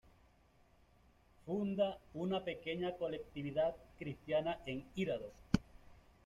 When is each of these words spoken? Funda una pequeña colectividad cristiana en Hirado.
Funda 1.45 1.99
una 2.15 2.43
pequeña 2.43 2.95
colectividad 2.97 3.75
cristiana 3.99 4.57
en 4.65 4.83
Hirado. 4.95 5.31